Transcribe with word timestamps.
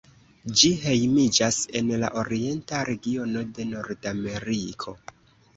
Ĝi 0.61 0.69
hejmiĝas 0.85 1.59
en 1.81 1.91
la 2.05 2.09
orienta 2.21 2.81
regiono 2.91 3.45
de 3.59 3.67
Nordameriko. 3.75 4.99